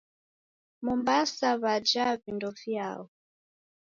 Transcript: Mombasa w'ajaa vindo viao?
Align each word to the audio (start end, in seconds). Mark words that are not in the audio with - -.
Mombasa 0.87 1.49
w'ajaa 1.61 2.13
vindo 2.23 2.49
viao? 2.61 3.03